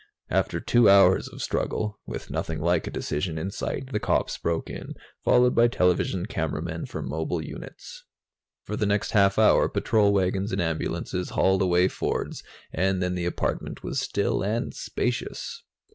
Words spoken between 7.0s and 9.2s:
mobile units. For the next